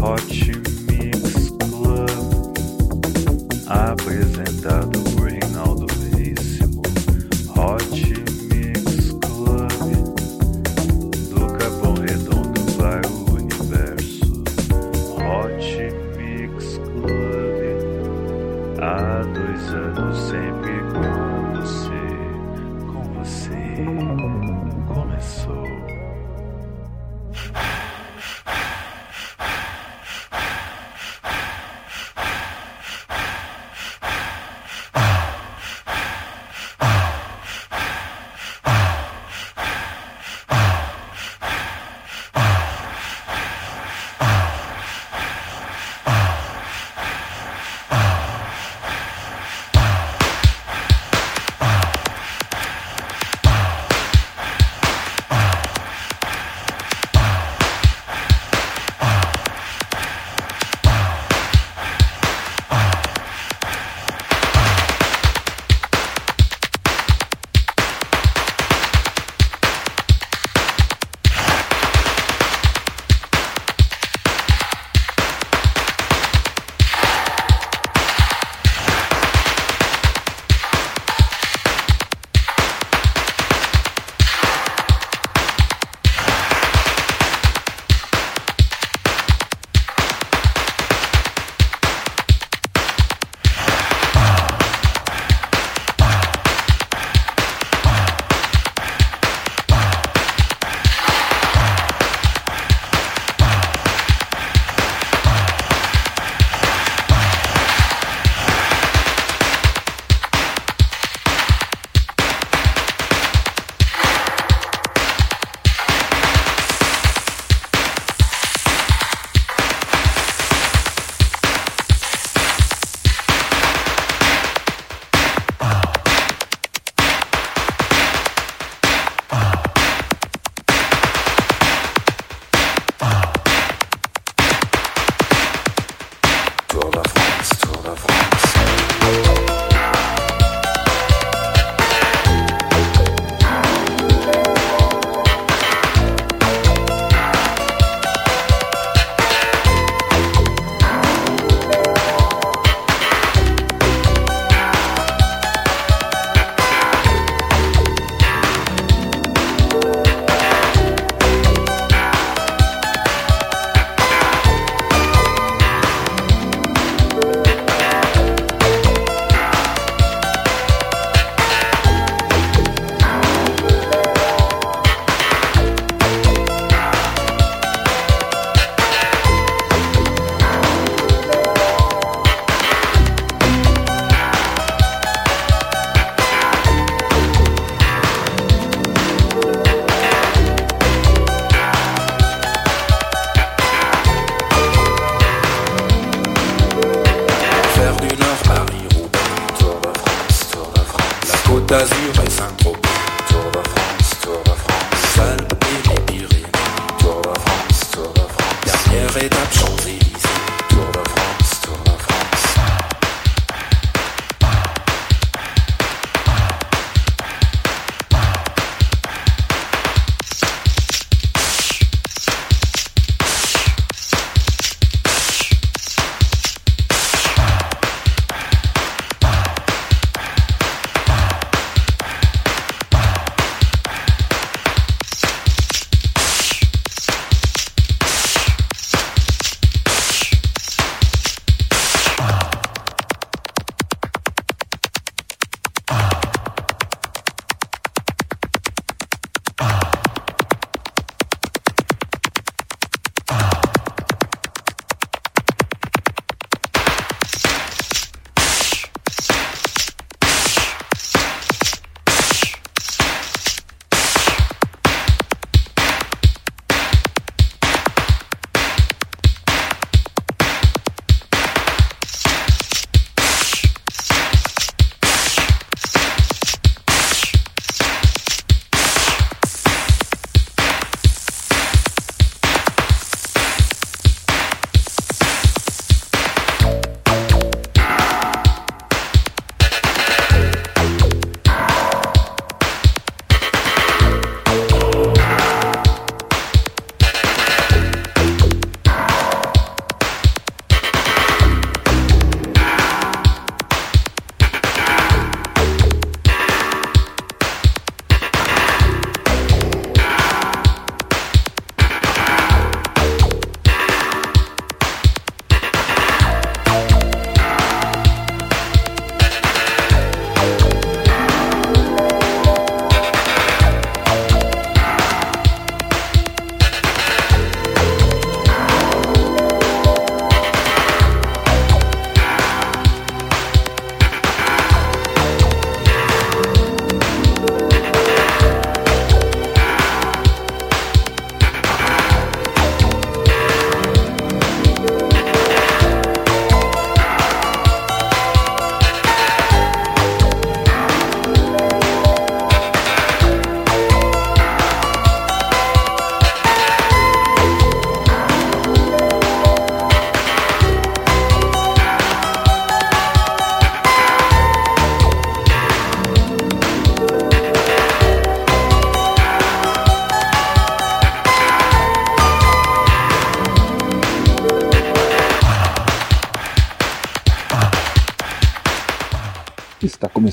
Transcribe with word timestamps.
Hot 0.00 0.22
Mix 0.86 1.50
Club 1.70 2.54
apresentado 3.66 5.07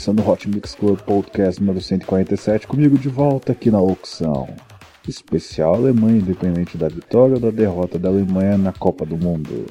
Começando 0.05 0.23
o 0.23 0.31
Hot 0.31 0.47
Mix 0.47 0.75
Club 0.75 0.99
Podcast 0.99 1.59
número 1.59 1.81
147, 1.81 2.67
comigo 2.67 2.95
de 2.95 3.09
volta 3.09 3.53
aqui 3.53 3.71
na 3.71 3.81
locução. 3.81 4.47
Especial 5.07 5.73
Alemanha, 5.73 6.19
independente 6.19 6.77
da 6.77 6.87
vitória 6.87 7.33
ou 7.33 7.39
da 7.39 7.49
derrota 7.49 7.97
da 7.97 8.09
Alemanha 8.09 8.55
na 8.55 8.71
Copa 8.71 9.03
do 9.03 9.17
Mundo. 9.17 9.65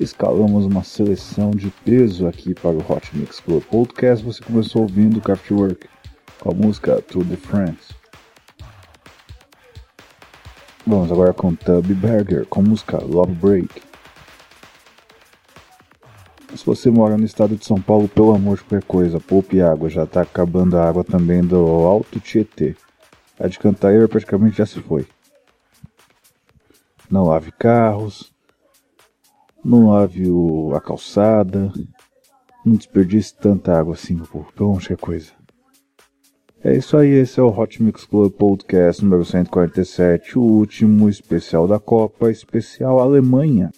Escalamos 0.00 0.66
uma 0.66 0.82
seleção 0.82 1.52
de 1.52 1.70
peso 1.84 2.26
aqui 2.26 2.54
para 2.54 2.72
o 2.72 2.84
Hot 2.92 3.08
Mix 3.16 3.38
Club 3.38 3.62
Podcast. 3.62 4.24
Você 4.24 4.42
começou 4.42 4.82
ouvindo 4.82 5.20
Kraftwerk 5.20 5.86
com 6.40 6.50
a 6.50 6.54
música 6.54 7.00
Tour 7.02 7.22
de 7.22 7.36
France. 7.36 7.94
Vamos 10.84 11.12
agora 11.12 11.32
com 11.32 11.54
Tubby 11.54 11.94
Berger 11.94 12.46
com 12.46 12.58
a 12.58 12.64
música 12.64 12.98
Love 13.00 13.34
Break. 13.34 13.85
Se 16.56 16.64
você 16.64 16.90
mora 16.90 17.18
no 17.18 17.24
estado 17.24 17.54
de 17.54 17.66
São 17.66 17.80
Paulo, 17.80 18.08
pelo 18.08 18.34
amor 18.34 18.56
de 18.56 18.64
qualquer 18.64 18.86
coisa, 18.86 19.20
poupe 19.20 19.60
água, 19.60 19.90
já 19.90 20.06
tá 20.06 20.22
acabando 20.22 20.78
a 20.78 20.88
água 20.88 21.04
também 21.04 21.42
do 21.42 21.56
Alto 21.56 22.18
Tietê. 22.18 22.74
A 23.38 23.46
de 23.46 23.58
Cantareira 23.58 24.08
praticamente 24.08 24.56
já 24.56 24.64
se 24.64 24.80
foi. 24.80 25.06
Não 27.10 27.24
lave 27.24 27.52
carros, 27.52 28.32
não 29.62 29.90
lave 29.90 30.30
o, 30.30 30.74
a 30.74 30.80
calçada, 30.80 31.70
não 32.64 32.74
desperdice 32.74 33.36
tanta 33.36 33.78
água 33.78 33.94
assim, 33.94 34.14
meu 34.14 34.26
povo, 34.26 34.50
pelo 34.54 34.70
amor 34.70 34.80
de 34.80 34.88
qualquer 34.88 35.04
coisa. 35.04 35.32
É 36.64 36.74
isso 36.74 36.96
aí, 36.96 37.10
esse 37.10 37.38
é 37.38 37.42
o 37.42 37.48
Hot 37.48 37.82
Mix 37.82 38.06
Club 38.06 38.32
Podcast 38.32 39.04
número 39.04 39.24
147, 39.24 40.38
o 40.38 40.42
último 40.42 41.08
especial 41.08 41.68
da 41.68 41.78
Copa, 41.78 42.30
especial 42.30 42.98
Alemanha. 42.98 43.70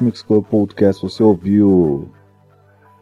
Hot 0.00 0.04
Mix 0.04 0.22
Club 0.22 0.46
Podcast 0.46 1.02
você 1.02 1.22
ouviu 1.22 2.08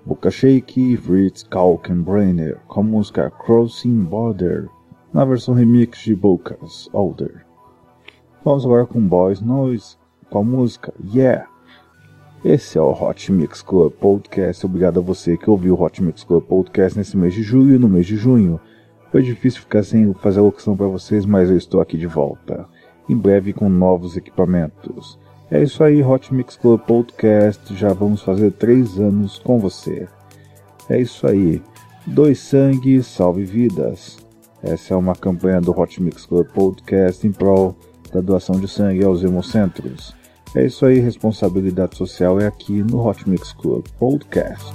Boca 0.04 0.32
Shake, 0.32 0.96
Fritz 0.96 1.44
Kalkenbrenner 1.44 2.58
com 2.66 2.80
a 2.80 2.82
música 2.82 3.30
Crossing 3.30 4.02
Border 4.02 4.68
na 5.12 5.24
versão 5.24 5.54
remix 5.54 6.00
de 6.00 6.16
Bocas 6.16 6.88
Older. 6.92 7.46
Vamos 8.44 8.64
agora 8.64 8.84
com 8.84 9.00
Boys 9.00 9.40
Noise 9.40 9.96
com 10.28 10.38
a 10.38 10.42
música 10.42 10.92
Yeah. 11.04 11.48
Esse 12.44 12.78
é 12.78 12.80
o 12.80 12.90
Hot 12.90 13.30
Mix 13.30 13.62
Club 13.62 13.92
Podcast. 13.92 14.66
Obrigado 14.66 14.98
a 14.98 15.02
você 15.02 15.36
que 15.36 15.48
ouviu 15.48 15.76
o 15.76 15.80
Hot 15.80 16.02
Mix 16.02 16.24
Club 16.24 16.42
Podcast 16.42 16.98
nesse 16.98 17.16
mês 17.16 17.32
de 17.32 17.44
julho 17.44 17.76
e 17.76 17.78
no 17.78 17.88
mês 17.88 18.06
de 18.06 18.16
junho. 18.16 18.58
Foi 19.12 19.22
difícil 19.22 19.60
ficar 19.60 19.84
sem 19.84 20.12
fazer 20.14 20.40
a 20.40 20.42
locução 20.42 20.76
para 20.76 20.88
vocês, 20.88 21.24
mas 21.24 21.48
eu 21.48 21.56
estou 21.56 21.80
aqui 21.80 21.96
de 21.96 22.08
volta. 22.08 22.66
Em 23.08 23.16
breve 23.16 23.52
com 23.52 23.68
novos 23.68 24.16
equipamentos. 24.16 25.16
É 25.50 25.62
isso 25.62 25.82
aí, 25.82 26.02
Hot 26.02 26.32
Mix 26.34 26.56
Club 26.56 26.80
Podcast. 26.82 27.74
Já 27.74 27.94
vamos 27.94 28.20
fazer 28.20 28.52
três 28.52 28.98
anos 28.98 29.38
com 29.38 29.58
você. 29.58 30.06
É 30.90 31.00
isso 31.00 31.26
aí. 31.26 31.62
Dois 32.06 32.38
sangue, 32.38 33.02
salve 33.02 33.44
vidas. 33.44 34.18
Essa 34.62 34.92
é 34.92 34.96
uma 34.96 35.14
campanha 35.14 35.60
do 35.60 35.78
Hot 35.78 36.02
Mix 36.02 36.26
Club 36.26 36.46
Podcast 36.48 37.26
em 37.26 37.32
prol 37.32 37.74
da 38.12 38.20
doação 38.20 38.60
de 38.60 38.68
sangue 38.68 39.04
aos 39.04 39.22
hemocentros. 39.22 40.14
É 40.54 40.66
isso 40.66 40.84
aí, 40.84 40.98
responsabilidade 40.98 41.96
social 41.96 42.40
é 42.40 42.46
aqui 42.46 42.82
no 42.82 43.06
Hot 43.06 43.28
Mix 43.28 43.52
Club 43.52 43.86
Podcast. 43.98 44.66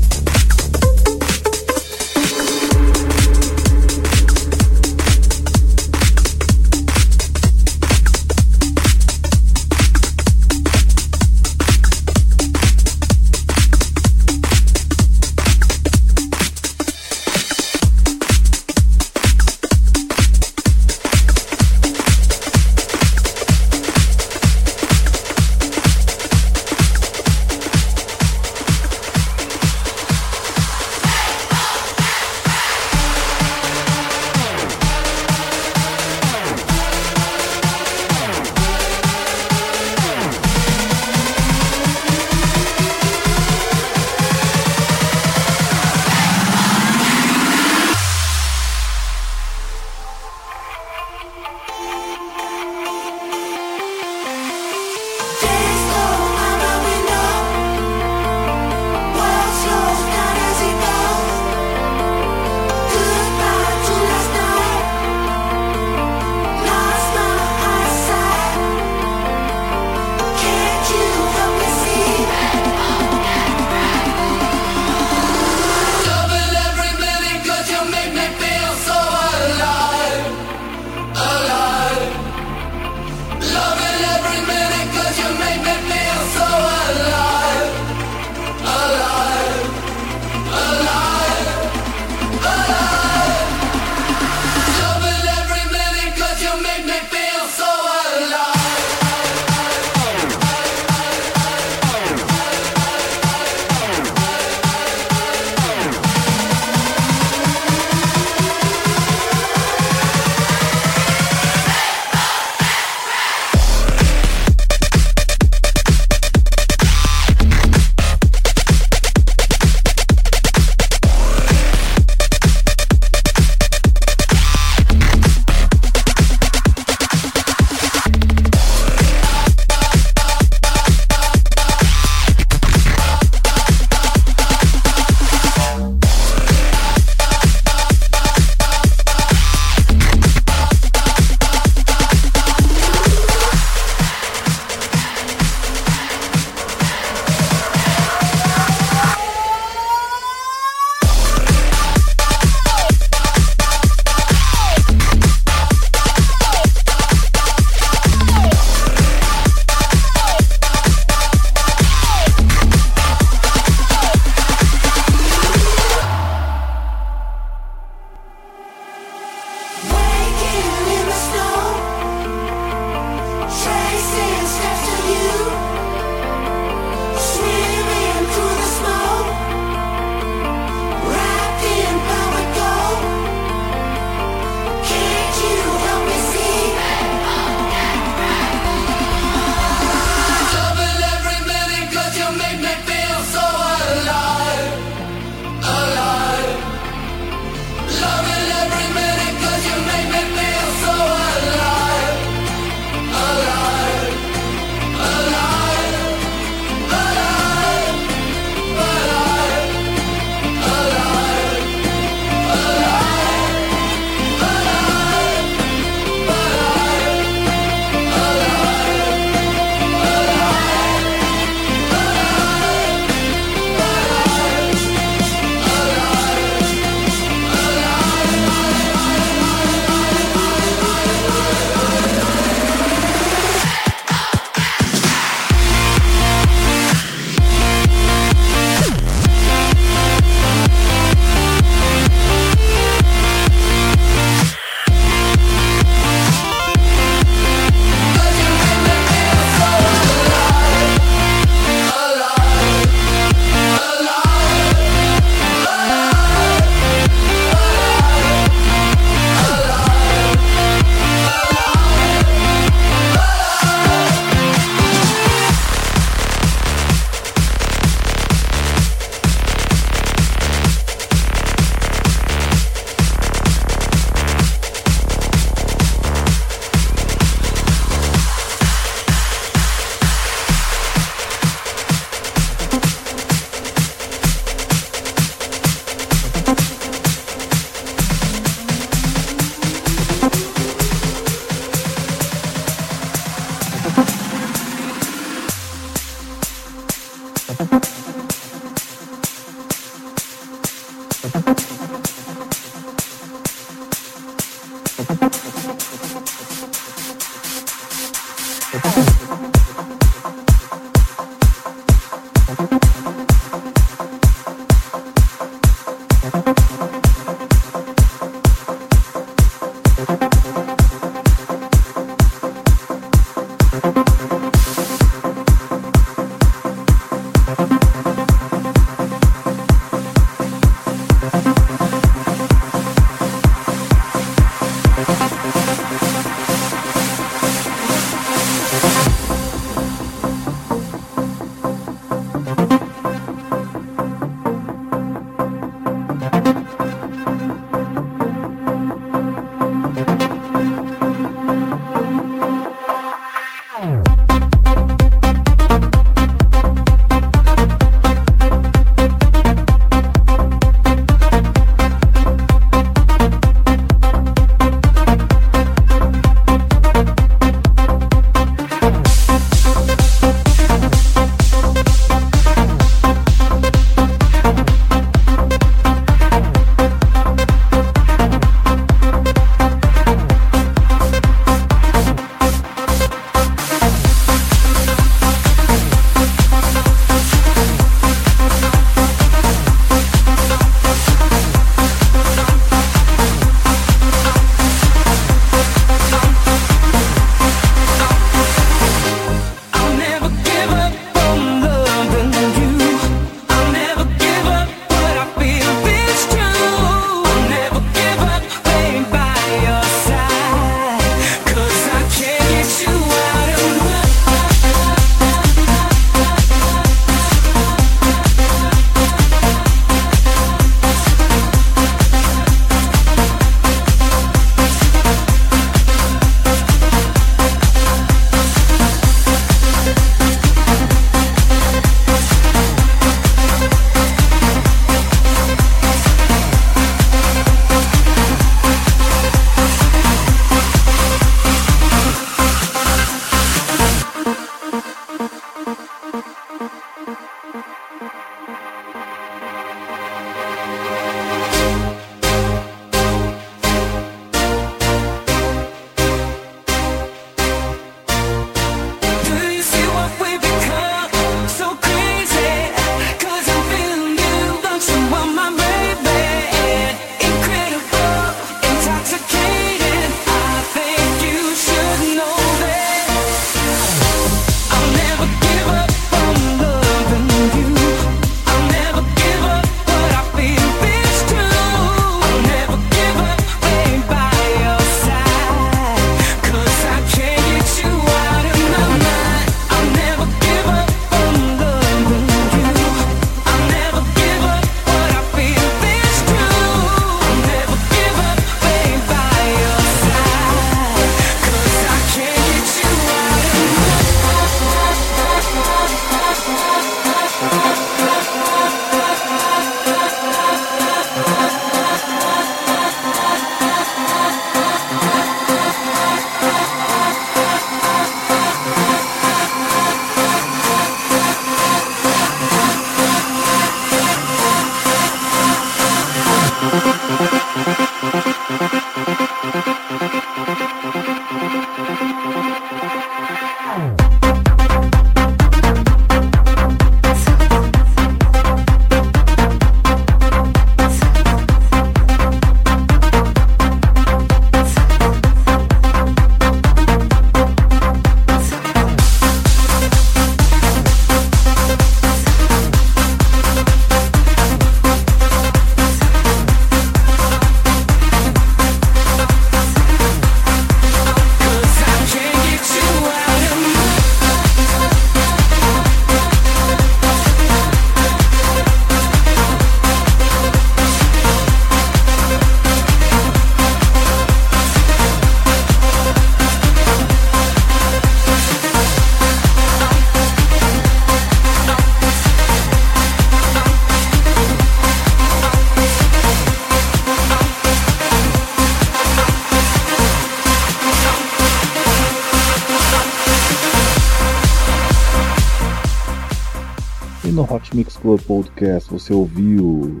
Mix 597.76 597.98
Club 597.98 598.18
Podcast 598.22 598.90
você 598.90 599.12
ouviu 599.12 600.00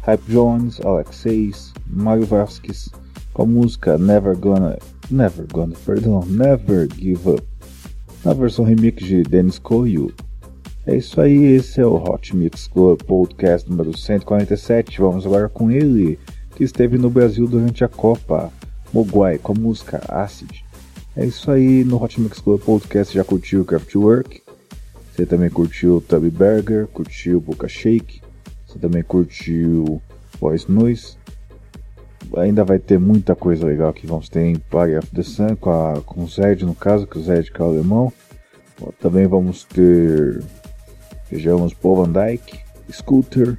Hype 0.00 0.22
Jones, 0.28 0.80
Alexeis, 0.80 1.74
Mario 1.86 2.24
Vasquez 2.24 2.88
com 3.34 3.42
a 3.42 3.46
música 3.46 3.98
Never 3.98 4.34
Gonna, 4.34 4.78
Never 5.10 5.46
Gonna, 5.52 5.74
perdão, 5.84 6.24
Never 6.26 6.88
Give 6.90 7.32
Up, 7.32 7.42
na 8.24 8.32
versão 8.32 8.64
remix 8.64 9.04
de 9.04 9.22
Dennis 9.24 9.58
Coyle. 9.58 10.14
É 10.86 10.96
isso 10.96 11.20
aí, 11.20 11.44
esse 11.52 11.82
é 11.82 11.86
o 11.86 11.96
Hot 11.96 12.34
Mix 12.34 12.66
Club 12.66 13.02
Podcast 13.02 13.68
número 13.68 13.94
147. 13.94 14.98
Vamos 14.98 15.26
agora 15.26 15.50
com 15.50 15.70
ele, 15.70 16.18
que 16.56 16.64
esteve 16.64 16.96
no 16.96 17.10
Brasil 17.10 17.46
durante 17.46 17.84
a 17.84 17.88
Copa, 17.88 18.50
Mogwai, 18.90 19.36
com 19.36 19.52
a 19.52 19.60
música 19.60 20.02
Acid. 20.08 20.64
É 21.14 21.26
isso 21.26 21.50
aí, 21.50 21.84
no 21.84 22.02
Hot 22.02 22.18
Mix 22.18 22.40
Club 22.40 22.58
Podcast 22.62 23.12
já 23.12 23.22
curtiu 23.22 23.66
Craftwork, 23.66 24.42
você 25.12 25.26
também 25.26 25.50
curtiu 25.50 26.02
Tubby 26.08 26.30
Burger, 26.30 26.86
curtiu 26.86 27.40
Boca 27.40 27.68
Shake, 27.68 28.22
você 28.66 28.78
também 28.78 29.02
curtiu 29.02 30.00
Voice 30.40 30.70
Noise. 30.70 31.16
Ainda 32.36 32.64
vai 32.64 32.78
ter 32.78 32.98
muita 32.98 33.36
coisa 33.36 33.66
legal 33.66 33.92
que 33.92 34.06
vamos 34.06 34.30
ter 34.30 34.42
em 34.42 34.56
Party 34.56 34.96
of 34.96 35.06
the 35.08 35.22
Sun 35.22 35.54
com, 35.56 35.70
a, 35.70 36.00
com 36.00 36.24
o 36.24 36.28
Zed, 36.28 36.64
no 36.64 36.74
caso, 36.74 37.06
que 37.06 37.18
o 37.18 37.22
Zed 37.22 37.50
que 37.50 37.60
é 37.60 37.64
o 37.64 37.68
alemão. 37.68 38.12
Também 38.98 39.26
vamos 39.26 39.64
ter 39.64 40.42
Vejamos 41.30 41.72
Paul 41.72 42.04
Van 42.04 42.12
Dyke, 42.12 42.60
Scooter, 42.90 43.56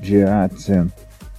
Jansen 0.00 0.90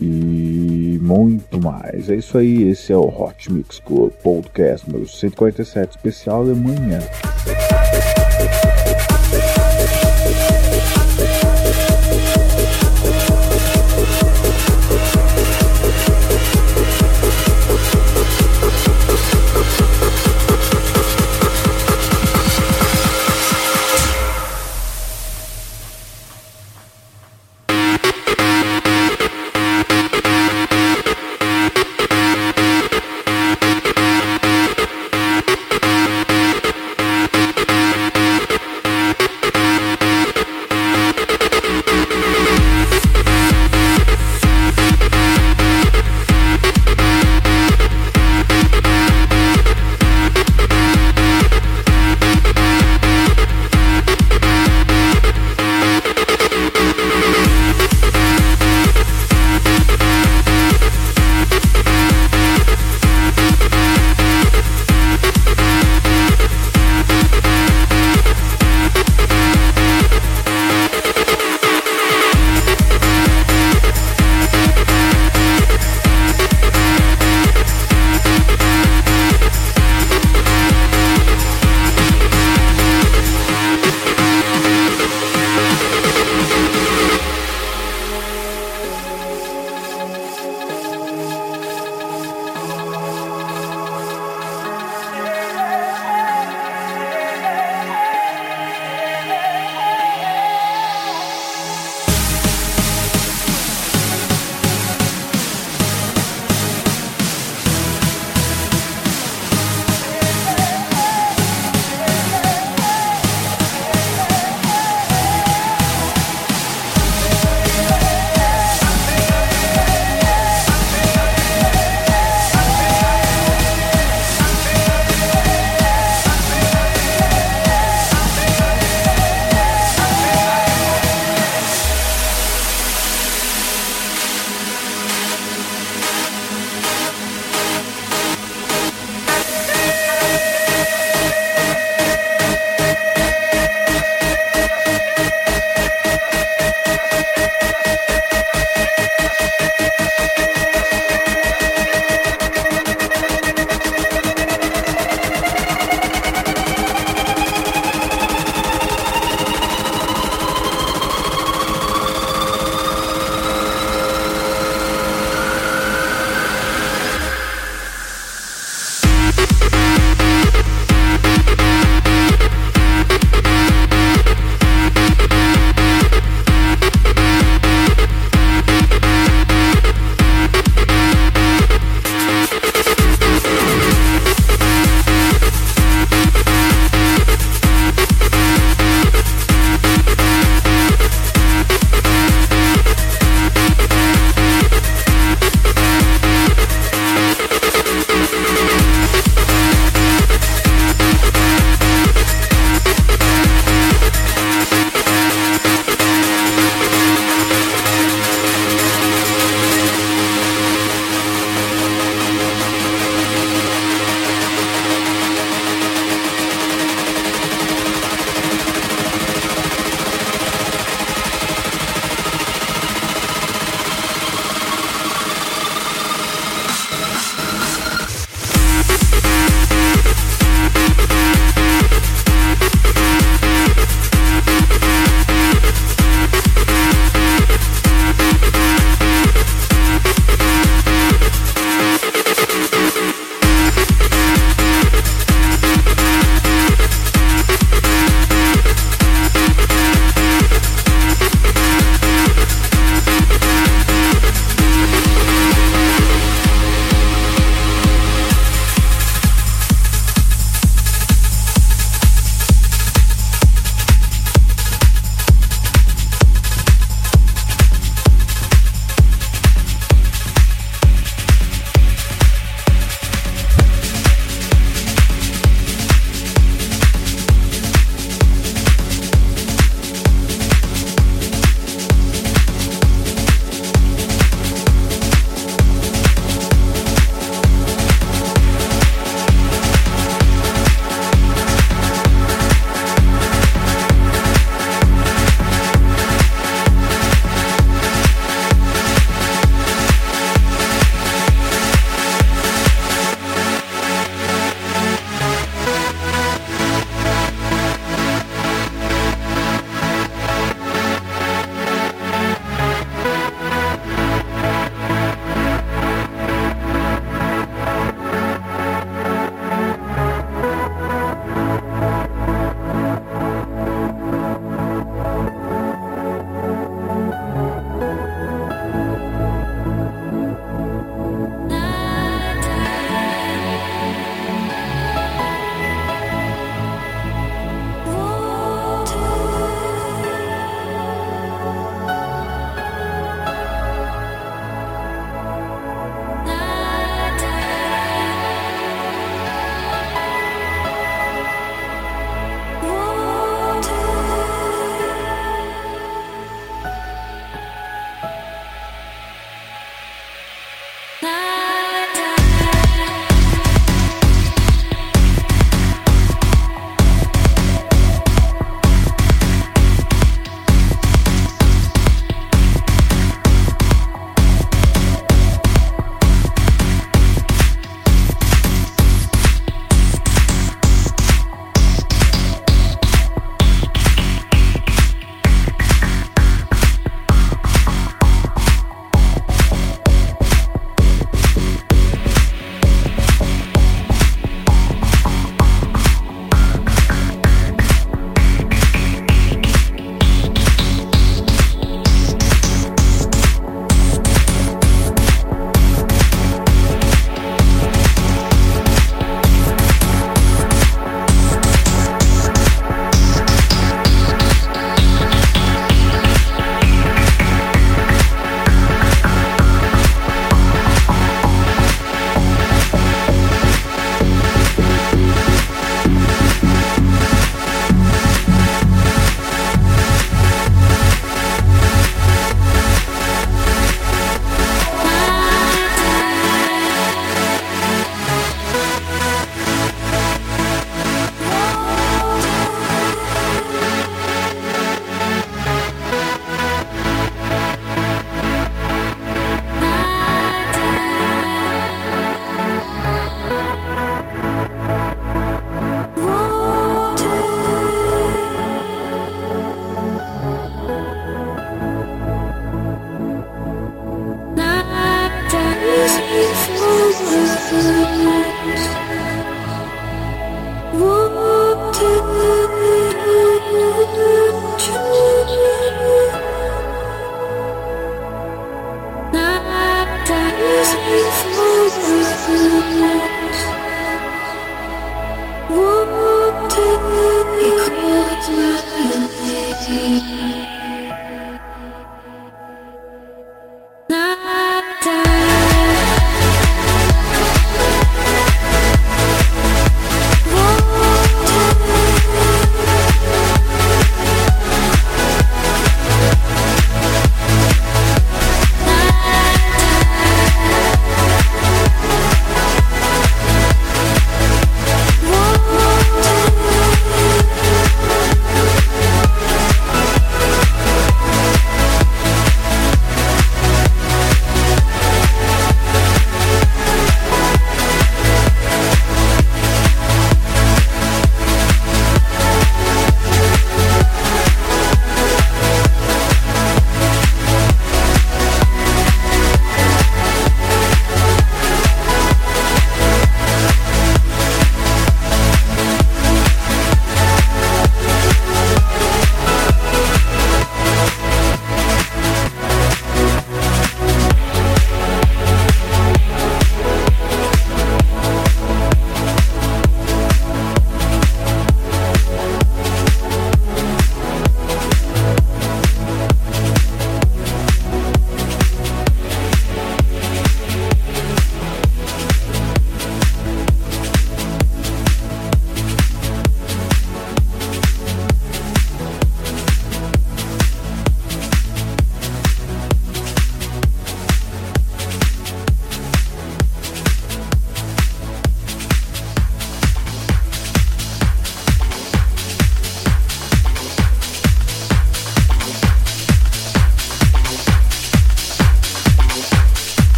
e 0.00 0.98
muito 1.02 1.60
mais. 1.60 2.08
É 2.08 2.16
isso 2.16 2.38
aí, 2.38 2.68
esse 2.68 2.92
é 2.92 2.96
o 2.96 3.08
Hot 3.08 3.52
Mix 3.52 3.80
Club 3.80 4.12
Podcast 4.22 4.88
número 4.88 5.08
147, 5.08 5.96
especial 5.96 6.42
Alemanha. 6.42 7.00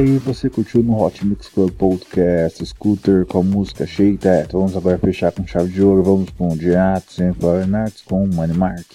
Aí, 0.00 0.16
você 0.16 0.48
curtiu 0.48 0.82
no 0.82 0.98
Hot 0.98 1.26
Mix 1.26 1.48
Club 1.48 1.72
Podcast 1.72 2.64
Scooter 2.64 3.26
com 3.26 3.40
a 3.40 3.42
música 3.42 3.86
Shake 3.86 4.16
That? 4.18 4.50
Vamos 4.50 4.74
agora 4.74 4.96
fechar 4.96 5.30
com 5.30 5.46
chave 5.46 5.70
de 5.70 5.82
ouro, 5.82 6.02
vamos 6.02 6.30
com 6.30 6.48
and 6.48 7.34
Foreign 7.34 7.76
Arts 7.76 8.00
com 8.02 8.26
Money 8.26 8.56
Mark. 8.56 8.86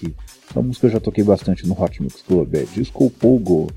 Essa 0.50 0.62
música 0.64 0.88
eu 0.88 0.92
já 0.92 1.00
toquei 1.00 1.24
bastante 1.24 1.68
no 1.68 1.80
Hot 1.80 2.02
Mix 2.02 2.24
Club, 2.24 2.56
é 2.56 2.64
Disco 2.64 3.08
Pogo, 3.12 3.68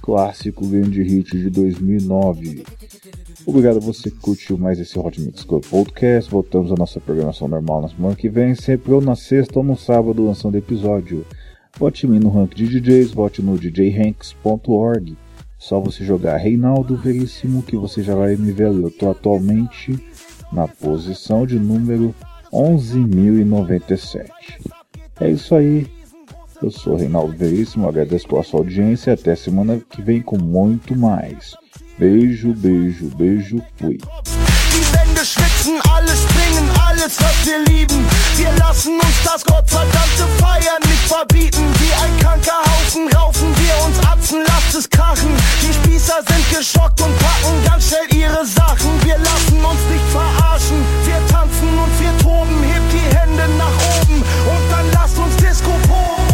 clássico 0.00 0.64
grande 0.68 1.02
hit 1.02 1.36
de 1.36 1.50
2009. 1.50 2.62
Obrigado 3.44 3.78
a 3.78 3.80
você 3.80 4.08
que 4.08 4.20
curtiu 4.20 4.56
mais 4.56 4.78
esse 4.78 4.96
Hot 4.96 5.20
Mix 5.20 5.42
Club 5.42 5.64
Podcast. 5.64 6.30
Voltamos 6.30 6.70
à 6.70 6.76
nossa 6.76 7.00
programação 7.00 7.48
normal 7.48 7.82
na 7.82 7.88
semana 7.88 8.14
que 8.14 8.28
vem, 8.28 8.54
sempre 8.54 8.92
ou 8.92 9.00
na 9.00 9.16
sexta 9.16 9.58
ou 9.58 9.64
no 9.64 9.76
sábado 9.76 10.24
lançando 10.24 10.56
episódio. 10.56 11.26
Vote 11.78 12.06
em 12.06 12.10
mim 12.10 12.20
no 12.20 12.28
rank 12.28 12.54
de 12.54 12.68
DJs, 12.68 13.10
vote 13.10 13.42
no 13.42 13.58
djhanks.org. 13.58 15.16
Só 15.58 15.80
você 15.80 16.04
jogar 16.04 16.36
Reinaldo 16.36 16.96
Veríssimo 16.96 17.62
que 17.62 17.76
você 17.76 18.02
já 18.02 18.14
vai 18.14 18.36
me 18.36 18.52
ver. 18.52 18.68
Eu 18.68 18.88
estou 18.88 19.10
atualmente 19.10 19.98
na 20.52 20.68
posição 20.68 21.46
de 21.46 21.58
número 21.58 22.14
11.097. 22.52 24.28
É 25.20 25.30
isso 25.30 25.54
aí. 25.54 25.86
Eu 26.62 26.70
sou 26.70 26.96
Reinaldo 26.96 27.36
Veríssimo, 27.36 27.88
agradeço 27.88 28.28
pela 28.28 28.42
sua 28.42 28.60
audiência. 28.60 29.12
Até 29.12 29.34
semana 29.34 29.80
que 29.90 30.00
vem 30.00 30.22
com 30.22 30.38
muito 30.38 30.96
mais. 30.96 31.54
Beijo, 31.98 32.52
beijo, 32.54 33.08
beijo, 33.16 33.62
fui. 33.76 33.98
Schwitzen, 35.26 35.80
alle 35.90 36.14
springen, 36.14 36.70
alles 36.86 37.16
was 37.18 37.36
wir 37.44 37.58
lieben. 37.66 38.06
Wir 38.36 38.52
lassen 38.58 38.94
uns 38.94 39.16
das 39.24 39.44
gottverdammte 39.44 40.24
Feiern 40.38 40.82
nicht 40.86 41.06
verbieten. 41.08 41.64
Wie 41.80 41.92
ein 41.92 42.18
kranker 42.20 42.60
Haufen 42.70 43.08
raufen 43.16 43.54
wir 43.58 43.74
uns 43.84 43.98
Atzen, 44.06 44.40
lasst 44.46 44.74
es 44.74 44.88
krachen. 44.88 45.30
Die 45.62 45.72
Spießer 45.72 46.20
sind 46.28 46.46
geschockt 46.50 47.00
und 47.00 47.18
packen 47.18 47.54
ganz 47.64 47.88
schnell 47.88 48.08
ihre 48.14 48.46
Sachen. 48.46 48.90
Wir 49.04 49.18
lassen 49.18 49.58
uns 49.64 49.82
nicht 49.90 50.06
verarschen, 50.12 50.78
wir 51.04 51.20
tanzen 51.28 51.70
und 51.84 51.92
wir 52.00 52.12
toben. 52.18 52.62
Hebt 52.62 52.92
die 52.92 53.16
Hände 53.16 53.48
nach 53.58 53.76
oben 53.98 54.22
und 54.22 54.64
dann 54.70 54.86
lasst 54.92 55.18
uns 55.18 55.36
Disco 55.36 55.72
proben. 55.88 56.25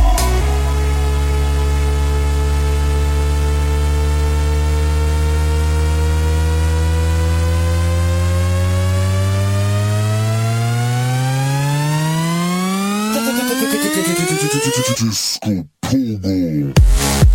Disco 13.62 15.64
Pogo. 15.80 16.72
Disco 16.72 17.32